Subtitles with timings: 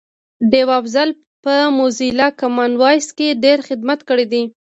[0.51, 1.09] ډیوه افضل
[1.43, 4.43] په موزیلا کامن وایس کی ډېر خدمت کړی دی